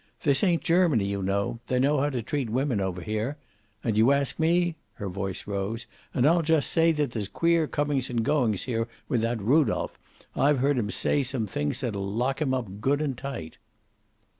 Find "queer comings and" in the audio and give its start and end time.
7.27-8.25